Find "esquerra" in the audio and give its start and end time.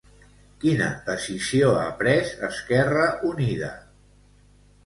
2.49-3.07